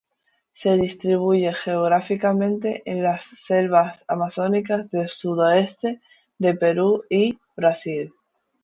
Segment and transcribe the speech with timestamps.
[0.55, 6.01] Se distribuye geográficamente en las selvas amazónicas del sudoeste
[6.39, 8.11] de Perú y Brasil.